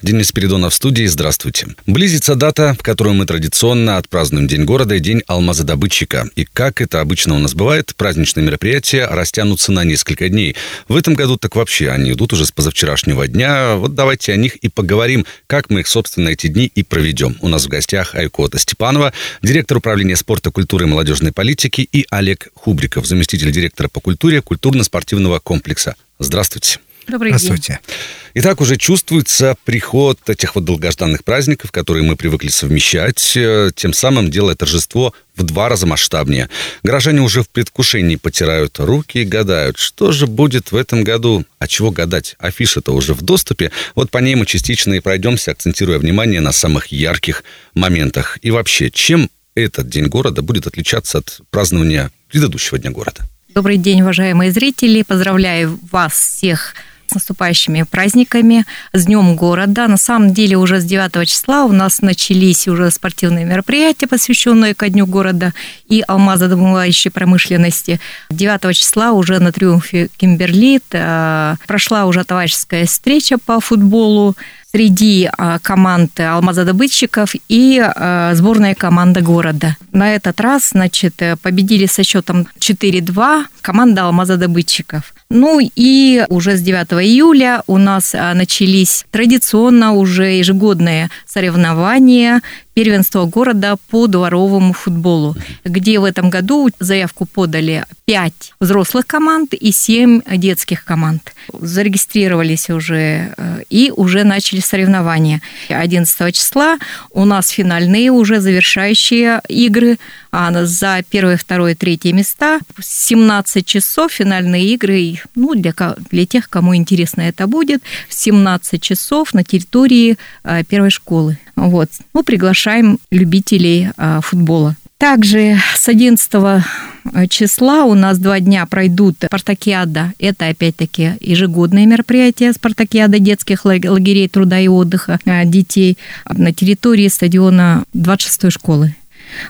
[0.00, 1.06] Денис Спиридонов в студии.
[1.06, 1.66] Здравствуйте.
[1.86, 6.30] Близится дата, в которую мы традиционно отпразднуем День города и День алмазодобытчика.
[6.36, 10.54] И как это обычно у нас бывает, праздничные мероприятия растянутся на несколько дней.
[10.86, 13.74] В этом году так вообще они идут уже с позавчерашнего дня.
[13.74, 17.36] Вот давайте о них и поговорим, как мы их, собственно, эти дни и проведем.
[17.40, 19.12] У нас в гостях Айкота Степанова,
[19.42, 25.40] директор управления спорта, культуры и молодежной политики, и Олег Хубриков, заместитель директора по культуре культурно-спортивного
[25.40, 25.96] комплекса.
[26.20, 26.78] Здравствуйте.
[27.08, 27.80] Добрый Здравствуйте.
[27.84, 27.96] день.
[28.34, 34.30] Итак, уже чувствуется приход этих вот долгожданных праздников, которые мы привыкли совмещать, э, тем самым
[34.30, 36.50] делая торжество в два раза масштабнее.
[36.82, 41.46] Горожане уже в предвкушении потирают руки и гадают, что же будет в этом году.
[41.58, 42.36] А чего гадать?
[42.38, 43.70] Афиша-то уже в доступе.
[43.94, 48.38] Вот по ней мы частично и пройдемся, акцентируя внимание на самых ярких моментах.
[48.42, 53.24] И вообще, чем этот День города будет отличаться от празднования предыдущего Дня города?
[53.54, 55.02] Добрый день, уважаемые зрители.
[55.02, 56.74] Поздравляю вас всех
[57.08, 59.88] с наступающими праздниками, с Днем города.
[59.88, 64.88] На самом деле уже с 9 числа у нас начались уже спортивные мероприятия, посвященные ко
[64.88, 65.52] Дню города
[65.88, 68.00] и алмазодобывающей промышленности.
[68.30, 74.36] 9 числа уже на Триумфе Кимберлит э, прошла уже товарищеская встреча по футболу
[74.70, 79.76] среди а, команд алмазодобытчиков и а, сборная команда города.
[79.92, 85.14] На этот раз, значит, победили со счетом 4-2 команда алмазодобытчиков.
[85.30, 92.42] Ну и уже с 9 июля у нас а, начались традиционно уже ежегодные соревнования
[92.74, 99.72] первенство города по дворовому футболу, где в этом году заявку подали 5 взрослых команд и
[99.72, 101.34] 7 детских команд.
[101.52, 105.42] Зарегистрировались уже э, и уже начали соревнования.
[105.68, 106.78] 11 числа
[107.10, 109.98] у нас финальные уже завершающие игры
[110.30, 112.60] а за первое, второе, третье места.
[112.80, 115.74] 17 часов финальные игры, ну, для,
[116.10, 121.27] для тех, кому интересно это будет, 17 часов на территории э, первой школы.
[121.68, 121.88] Вот.
[122.14, 124.76] Ну, приглашаем любителей а, футбола.
[124.98, 130.12] Также с 11 э, числа у нас два дня пройдут спартакиада.
[130.18, 137.84] Это, опять-таки, ежегодное мероприятие спартакиада детских лагерей труда и отдыха э, детей на территории стадиона
[137.94, 138.96] 26-й школы.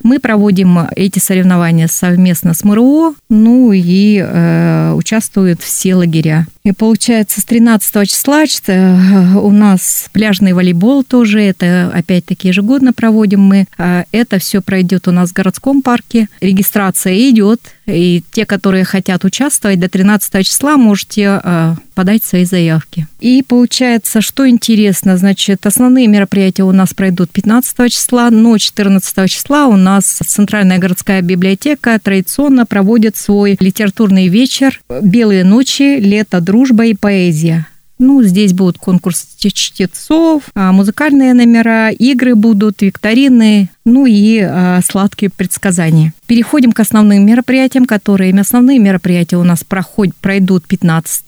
[0.03, 6.47] Мы проводим эти соревнования совместно с МРО, ну и э, участвуют все лагеря.
[6.69, 13.41] И получается, с 13 числа э, у нас пляжный волейбол тоже, это опять-таки ежегодно проводим
[13.41, 13.67] мы.
[13.79, 16.28] А это все пройдет у нас в городском парке.
[16.43, 23.07] Регистрация идет, и те, которые хотят участвовать, до 13 числа можете э, подать свои заявки.
[23.19, 29.69] И получается, что интересно, значит, основные мероприятия у нас пройдут 15 числа, но 14 числа
[29.69, 35.99] у нас Центральная городская библиотека традиционно проводит свой литературный вечер «Белые ночи.
[35.99, 37.69] Лето, дружба и поэзия».
[38.01, 45.33] Ну, здесь будут конкурс чтецов, а, музыкальные номера, игры будут, викторины, ну и а, сладкие
[45.37, 46.13] предсказания.
[46.29, 51.25] Переходим к основным мероприятиям, которые основные мероприятия у нас проходят, пройдут 15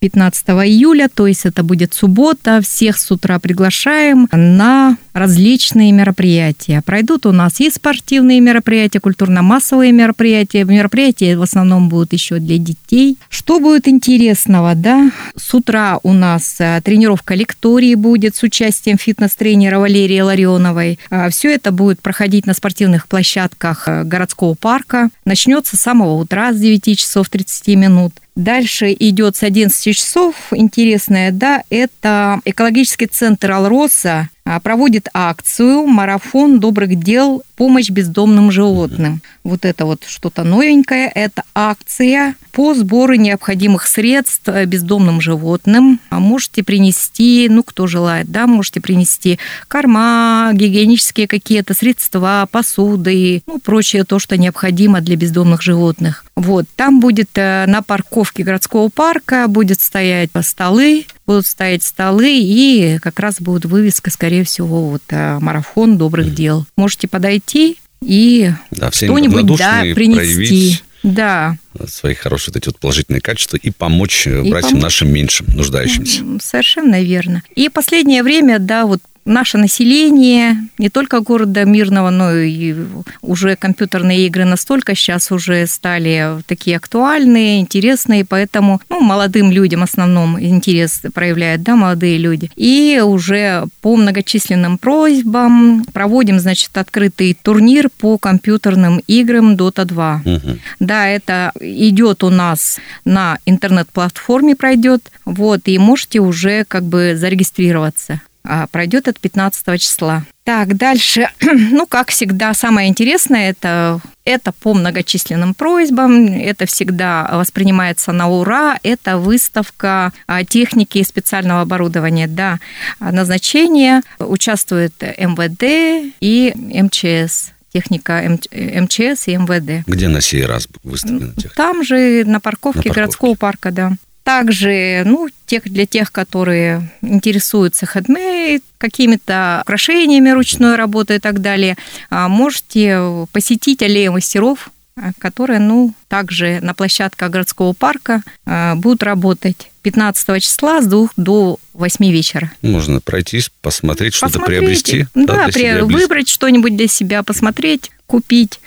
[0.00, 2.60] 15 июля, то есть это будет суббота.
[2.62, 6.82] Всех с утра приглашаем на различные мероприятия.
[6.84, 10.64] Пройдут у нас и спортивные мероприятия, культурно-массовые мероприятия.
[10.64, 13.18] Мероприятия в основном будут еще для детей.
[13.28, 15.10] Что будет интересного, да?
[15.36, 20.98] С утра у нас э, тренировка лектории будет с участием фитнес-тренера Валерии Ларионовой.
[21.10, 25.10] А, Все это будет проходить на спортивных площадках э, городского парка.
[25.26, 28.14] Начнется с самого утра с 9 часов 30 минут.
[28.36, 30.34] Дальше идет с 11 часов.
[30.52, 37.42] Интересное, да, это экологический центр «Алроса» а, проводит акцию «Марафон добрых дел.
[37.56, 39.20] Помощь бездомным животным».
[39.44, 41.10] Вот это вот что-то новенькое.
[41.14, 46.00] Это акция по сбору необходимых средств э, бездомным животным.
[46.10, 53.58] А можете принести, ну, кто желает, да, можете принести корма, гигиенические какие-то средства, посуды, ну,
[53.58, 56.24] прочее то, что необходимо для бездомных животных.
[56.40, 62.98] Вот, там будет э, на парковке городского парка будет стоять столы, будут стоять столы, и
[63.02, 66.64] как раз будет вывеска, скорее всего, вот э, марафон добрых дел.
[66.76, 70.80] Можете подойти и да, что-нибудь да, принести.
[71.02, 71.58] Да.
[71.86, 74.80] Свои хорошие вот эти вот положительные качества и помочь и братьям пом...
[74.80, 76.22] нашим меньшим, нуждающимся.
[76.40, 77.42] Совершенно верно.
[77.54, 79.00] И последнее время, да, вот
[79.30, 82.74] наше население, не только города Мирного, но и
[83.22, 89.84] уже компьютерные игры настолько сейчас уже стали такие актуальные, интересные, поэтому ну, молодым людям в
[89.84, 92.50] основном интерес проявляют, да, молодые люди.
[92.56, 100.22] И уже по многочисленным просьбам проводим, значит, открытый турнир по компьютерным играм Dota 2.
[100.24, 100.58] Угу.
[100.80, 108.20] Да, это идет у нас на интернет-платформе пройдет, вот, и можете уже как бы зарегистрироваться.
[108.42, 110.24] А пройдет от 15 числа.
[110.44, 118.12] Так, дальше, ну, как всегда, самое интересное это, это по многочисленным просьбам, это всегда воспринимается
[118.12, 122.58] на ура, это выставка а, техники и специального оборудования, да,
[122.98, 129.86] назначение, участвует МВД и МЧС техника МЧС и МВД.
[129.86, 131.54] Где на сей раз выставлена техника?
[131.54, 132.90] Там же на парковке, на парковке.
[132.92, 133.92] городского парка, да.
[134.30, 141.76] Также, ну, тех, для тех, которые интересуются хендмейд, какими-то украшениями ручной работы и так далее,
[142.10, 149.02] а, можете посетить аллею мастеров, а, которые, ну, также на площадках городского парка а, будут
[149.02, 152.52] работать 15 числа с 2 до 8 вечера.
[152.62, 155.06] Можно пройтись, посмотреть, что-то приобрести.
[155.16, 155.80] Да, да при...
[155.80, 158.60] выбрать что-нибудь для себя, посмотреть, купить.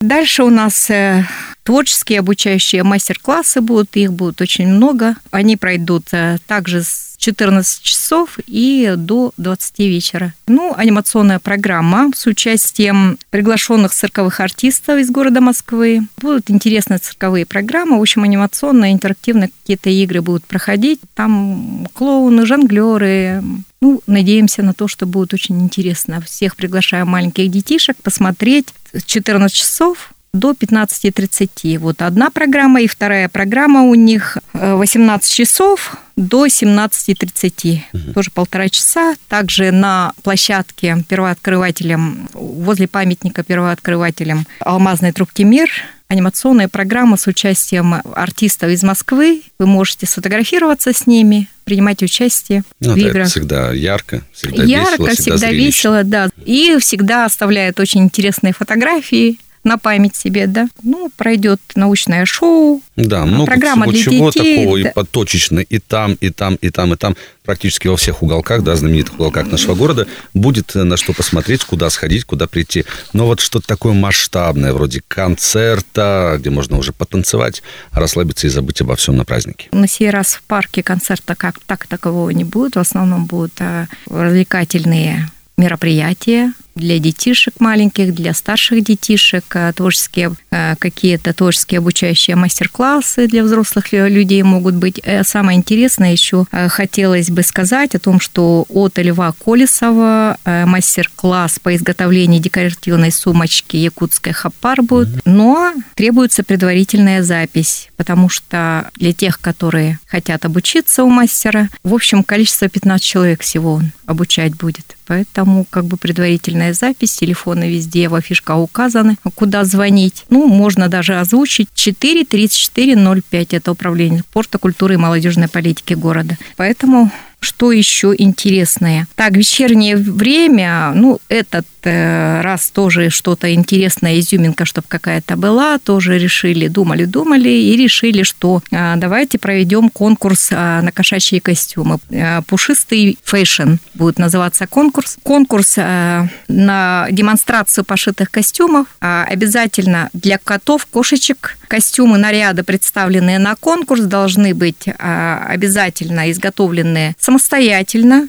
[0.00, 1.24] Дальше у нас э,
[1.68, 5.16] творческие обучающие мастер-классы будут, их будет очень много.
[5.30, 10.32] Они пройдут э, также с 14 часов и до 20 вечера.
[10.46, 16.04] Ну, анимационная программа с участием приглашенных цирковых артистов из города Москвы.
[16.16, 17.98] Будут интересные цирковые программы.
[17.98, 21.00] В общем, анимационные, интерактивные какие-то игры будут проходить.
[21.12, 23.44] Там клоуны, жонглеры,
[23.82, 26.22] ну, надеемся на то, что будет очень интересно.
[26.22, 28.68] Всех приглашаем маленьких детишек посмотреть
[29.04, 31.78] 14 часов до 15.30.
[31.78, 37.80] Вот одна программа, и вторая программа у них 18 э, часов до 17.30.
[37.92, 38.12] Угу.
[38.12, 39.14] Тоже полтора часа.
[39.28, 45.70] Также на площадке первооткрывателям, возле памятника первооткрывателям «Алмазной трубки мир»
[46.08, 49.42] анимационная программа с участием артистов из Москвы.
[49.58, 53.28] Вы можете сфотографироваться с ними, принимать участие ну, в да, играх.
[53.28, 56.30] всегда ярко, всегда ярко, весело, всегда, всегда весело, да.
[56.46, 60.68] И всегда оставляет очень интересные фотографии на память себе, да.
[60.82, 62.82] Ну, пройдет научное шоу.
[62.96, 64.88] Да, много программа всего для чего детей, такого да.
[64.88, 68.76] и поточечно и там, и там, и там, и там, практически во всех уголках, да,
[68.76, 72.84] знаменитых уголках нашего города, будет на что посмотреть, куда сходить, куда прийти.
[73.12, 77.62] Но вот что-то такое масштабное, вроде концерта, где можно уже потанцевать,
[77.92, 79.68] расслабиться и забыть обо всем на празднике.
[79.72, 82.76] На сей раз в парке концерта как так такового не будет.
[82.76, 90.76] В основном будут э, развлекательные мероприятия, для детишек маленьких, для старших детишек, э, творческие э,
[90.78, 95.00] какие-то творческие обучающие мастер-классы для взрослых людей могут быть.
[95.04, 101.74] Э, самое интересное еще хотелось бы сказать о том, что от Льва Колесова мастер-класс по
[101.74, 109.98] изготовлению декоративной сумочки якутской хапар будет, но требуется предварительная запись, потому что для тех, которые
[110.06, 114.97] хотят обучиться у мастера, в общем, количество 15 человек всего он обучать будет.
[115.08, 120.24] Поэтому как бы предварительная запись, телефоны везде в афишках указаны, куда звонить.
[120.28, 126.36] Ну, можно даже озвучить 43405, это управление спорта, культуры и молодежной политики города.
[126.56, 127.10] Поэтому
[127.48, 129.06] что еще интересное?
[129.14, 136.18] Так, вечернее время, ну, этот э, раз тоже что-то интересное, изюминка, чтобы какая-то была, тоже
[136.18, 141.98] решили, думали, думали и решили, что э, давайте проведем конкурс э, на кошачьи костюмы.
[142.10, 145.16] Э, пушистый fashion будет называться конкурс.
[145.22, 148.86] Конкурс э, на демонстрацию пошитых костюмов.
[149.00, 157.14] Э, обязательно для котов, кошечек костюмы, наряды, представленные на конкурс, должны быть э, обязательно изготовленные
[157.18, 157.37] самостоятельно.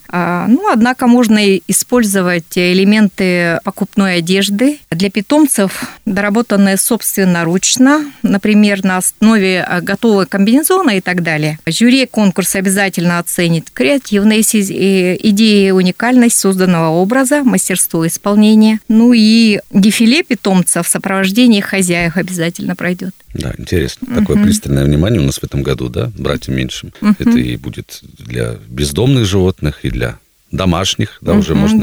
[0.10, 9.62] А, ну, однако можно использовать элементы покупной одежды для питомцев, доработанные собственноручно, например, на основе
[9.62, 11.60] а, готового комбинезона и так далее.
[11.66, 18.80] Жюри конкурса обязательно оценит креативность, идеи, уникальность созданного образа, мастерство исполнения.
[18.88, 23.14] Ну и дефиле питомцев в сопровождении хозяев обязательно пройдет.
[23.34, 24.08] Да, интересно.
[24.10, 24.20] Угу.
[24.20, 26.94] Такое пристальное внимание у нас в этом году, да, братьям меньшим.
[27.02, 27.16] Угу.
[27.20, 28.56] Это и будет для
[28.90, 30.18] бездомных животных, и для
[30.52, 31.80] домашних, да, угу, уже можно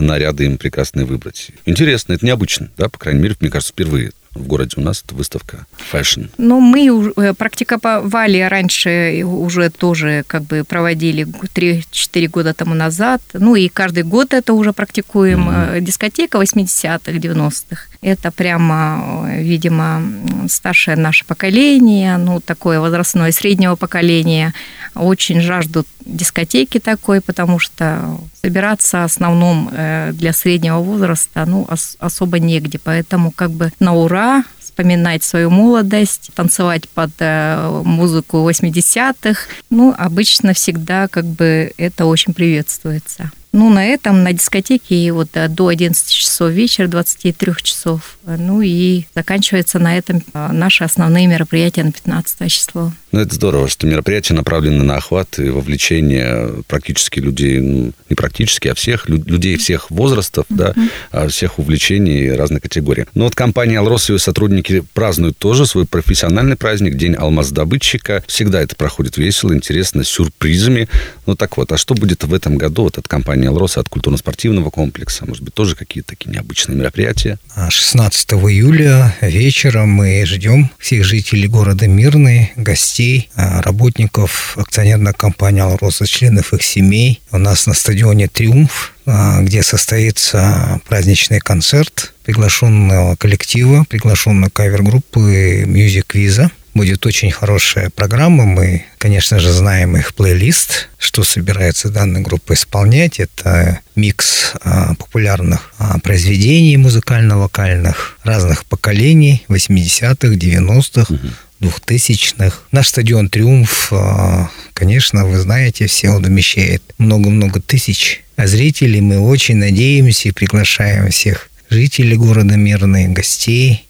[0.00, 1.50] наряды им прекрасные выбрать.
[1.66, 5.14] Интересно, это необычно, да, по крайней мере, мне кажется, впервые в городе у нас это
[5.14, 6.24] выставка fashion.
[6.38, 13.22] Ну, мы э, практиковали раньше, уже тоже как бы проводили 3-4 года тому назад.
[13.32, 15.48] Ну, и каждый год это уже практикуем.
[15.48, 15.80] Mm-hmm.
[15.80, 17.86] Дискотека 80-х, 90-х.
[18.00, 20.02] Это прямо, видимо,
[20.48, 24.52] старшее наше поколение, ну, такое возрастное среднего поколения.
[24.94, 31.66] Очень жаждут дискотеки такой, потому что Собираться в основном э, для среднего возраста ну,
[31.98, 39.40] особо негде, поэтому как бы на ура вспоминать свою молодость, танцевать под э, музыку 80-х.
[39.70, 43.30] Ну, обычно всегда как бы это очень приветствуется.
[43.54, 48.18] Ну, на этом, на дискотеке вот э, до 11 часов вечера, 23 часов.
[48.26, 52.92] Ну и заканчивается на этом э, наши основные мероприятия на 15 число.
[53.12, 58.66] Ну, это здорово, что мероприятия направлены на охват и вовлечение практически людей, ну, не практически,
[58.66, 60.56] а всех, людей всех возрастов, mm-hmm.
[60.56, 60.74] да,
[61.12, 63.06] а всех увлечений разной категории.
[63.14, 68.24] Но вот компания «Алрос» и ее сотрудники празднуют тоже свой профессиональный праздник, День алмаз-добытчика.
[68.26, 70.88] Всегда это проходит весело, интересно, с сюрпризами.
[71.26, 73.88] Ну, так вот, а что будет в этом году вот от компании компания «Алроса», от
[73.88, 75.24] культурно-спортивного комплекса?
[75.26, 77.38] Может быть, тоже какие-то такие необычные мероприятия?
[77.68, 85.60] 16 а июля вечером мы ждем всех жителей города Мирный, гостей, а, работников акционерной компании
[85.60, 87.20] «Алроса», членов их семей.
[87.32, 96.06] У нас на стадионе «Триумф» а, где состоится праздничный концерт приглашенного коллектива, приглашенной кавер-группы Music
[96.14, 96.50] Visa.
[96.74, 98.44] Будет очень хорошая программа.
[98.44, 103.20] Мы, конечно же, знаем их плейлист, что собирается данная группа исполнять.
[103.20, 111.14] Это микс а, популярных а, произведений музыкально-вокальных разных поколений 80-х, 90-х,
[111.60, 112.58] 2000-х.
[112.72, 119.00] Наш стадион «Триумф», а, конечно, вы знаете, все он вмещает много-много тысяч зрителей.
[119.00, 123.84] Мы очень надеемся и приглашаем всех жителей города Мирные, гостей,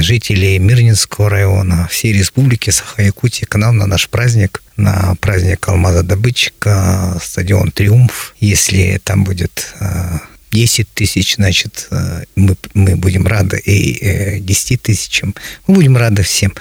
[0.00, 7.18] жителей Мирнинского района, всей республики Саха-Якутии к нам на наш праздник, на праздник Алмаза Добытчика,
[7.22, 8.34] стадион Триумф.
[8.40, 10.20] Если там будет а,
[10.54, 15.34] 10 тысяч, значит, э, мы, мы будем рады и 10 э, тысячам.
[15.66, 16.54] Мы будем рады всем.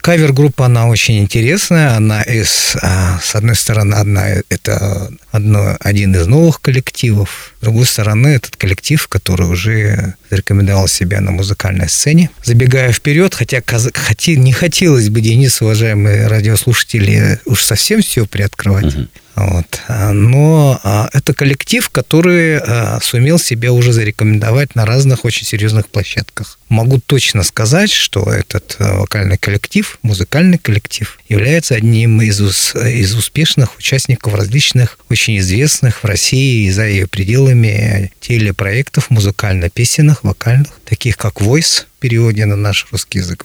[0.00, 1.96] Кавер-группа, она очень интересная.
[1.96, 7.54] Она из, а, с одной стороны, одна, это одно, один из новых коллективов.
[7.60, 12.30] С другой стороны, этот коллектив, который уже зарекомендовал себя на музыкальной сцене.
[12.42, 18.94] Забегая вперед, хотя хотя не хотелось бы, Денис, уважаемые радиослушатели, уж совсем все приоткрывать.
[18.96, 19.08] Угу.
[19.36, 19.82] Вот.
[19.88, 26.58] Но а, это коллектив, который а, сумел себя уже зарекомендовать на разных очень серьезных площадках.
[26.70, 32.40] Могу точно сказать, что этот а, вокальный коллектив, музыкальный коллектив, является одним из,
[32.74, 40.80] из успешных участников различных, очень известных в России и за ее пределами телепроектов музыкально-песенных, вокальных,
[40.86, 43.44] таких как Voice, в переводе на наш русский язык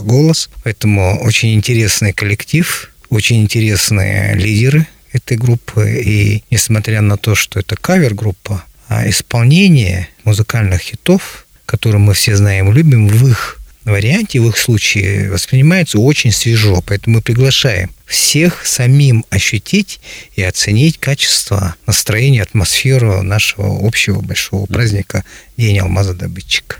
[0.00, 0.50] голос.
[0.64, 6.00] Поэтому очень интересный коллектив, очень интересные лидеры– этой группы.
[6.02, 12.70] И несмотря на то, что это кавер-группа, а исполнение музыкальных хитов, которые мы все знаем
[12.70, 16.82] и любим, в их варианте, в их случае воспринимается очень свежо.
[16.86, 20.00] Поэтому мы приглашаем всех самим ощутить
[20.34, 25.24] и оценить качество, настроение, атмосферу нашего общего большого праздника
[25.56, 26.76] День алмаза добытчика.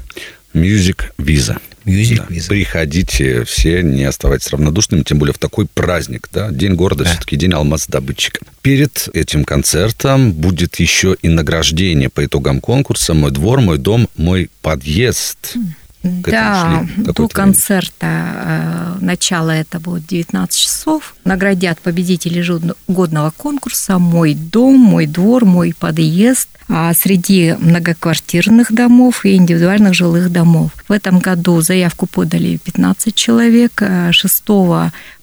[0.55, 1.61] Music Visa.
[1.85, 2.26] Music да.
[2.28, 2.49] Visa.
[2.49, 7.11] Приходите все, не оставайтесь равнодушными, тем более в такой праздник, да, День города, да.
[7.11, 8.40] все-таки День алмаз-добытчика.
[8.62, 14.50] Перед этим концертом будет еще и награждение по итогам конкурса «Мой двор, мой дом, мой
[14.62, 15.55] подъезд».
[16.27, 21.15] Да, до концерта, э, начало это будет 19 часов.
[21.25, 22.45] Наградят победителей
[22.88, 30.31] годного конкурса «Мой дом», «Мой двор», «Мой подъезд» а среди многоквартирных домов и индивидуальных жилых
[30.31, 30.73] домов.
[30.87, 33.83] В этом году заявку подали 15 человек.
[34.11, 34.43] 6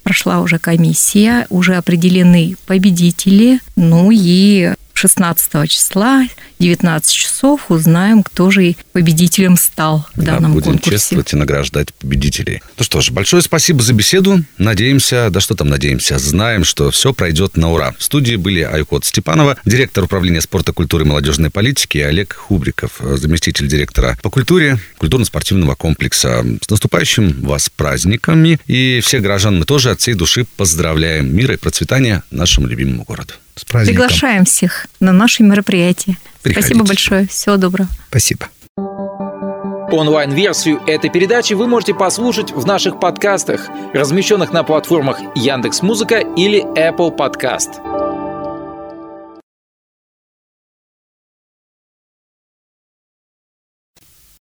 [0.01, 3.59] прошла уже комиссия, уже определены победители.
[3.75, 6.27] Ну и 16 числа,
[6.59, 10.97] 19 часов, узнаем, кто же победителем стал в данном да, будем конкурсе.
[10.97, 12.61] чествовать и награждать победителей.
[12.77, 14.43] Ну что ж, большое спасибо за беседу.
[14.57, 17.93] Надеемся, да что там надеемся, знаем, что все пройдет на ура.
[17.97, 22.93] В студии были Айкот Степанова, директор управления спорта, культуры и молодежной политики, и Олег Хубриков,
[22.99, 26.43] заместитель директора по культуре культурно-спортивного комплекса.
[26.61, 28.59] С наступающим вас праздниками.
[28.67, 31.35] И всех граждан мы тоже от всей души поздравляем.
[31.35, 33.33] Мира и процветания нашему любимому городу.
[33.55, 34.03] С праздником.
[34.03, 36.17] Приглашаем всех на наши мероприятия.
[36.41, 36.67] Приходите.
[36.67, 37.27] Спасибо большое.
[37.27, 37.89] Всего доброго.
[38.09, 38.49] Спасибо.
[39.91, 47.15] Онлайн-версию этой передачи вы можете послушать в наших подкастах, размещенных на платформах Яндекс.Музыка или Apple
[47.15, 48.04] Podcast.